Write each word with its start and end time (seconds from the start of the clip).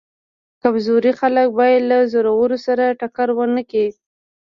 کمزوري 0.61 1.11
خلک 1.19 1.47
باید 1.59 1.81
له 1.91 1.97
زورورو 2.11 2.57
سره 2.65 2.95
ټکر 2.99 3.27
ونه 3.37 3.61
کړي. 3.69 3.87